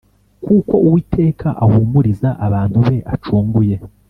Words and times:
kuko 0.43 0.73
Uwiteka 0.85 1.47
ahumuriza 1.63 2.29
abantu 2.45 2.77
be 2.87 2.97
acunguye 3.13 3.75